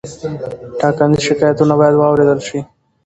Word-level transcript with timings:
ټاکنیز 0.79 1.19
شکایتونه 1.27 1.73
باید 1.79 1.95
واوریدل 1.97 2.39
شي. 2.47 2.59